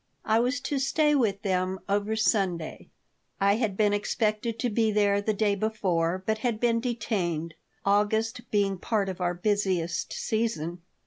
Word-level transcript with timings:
I 0.25 0.39
was 0.39 0.59
to 0.61 0.79
stay 0.79 1.13
with 1.13 1.43
them 1.43 1.77
over 1.87 2.15
Sunday. 2.15 2.89
I 3.39 3.57
had 3.57 3.77
been 3.77 3.93
expected 3.93 4.57
to 4.57 4.71
be 4.71 4.91
there 4.91 5.21
the 5.21 5.31
day 5.31 5.53
before, 5.53 6.23
but 6.25 6.39
had 6.39 6.59
been 6.59 6.79
detained, 6.79 7.53
August 7.85 8.49
being 8.49 8.79
part 8.79 9.09
of 9.09 9.21
our 9.21 9.35
busiest 9.35 10.11
season. 10.11 10.81